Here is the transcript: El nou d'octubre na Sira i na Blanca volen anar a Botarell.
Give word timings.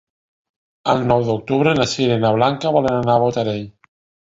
El 0.93 1.03
nou 1.11 1.25
d'octubre 1.27 1.75
na 1.81 1.87
Sira 1.93 2.17
i 2.21 2.23
na 2.25 2.33
Blanca 2.39 2.73
volen 2.79 3.01
anar 3.03 3.21
a 3.21 3.21
Botarell. 3.27 3.65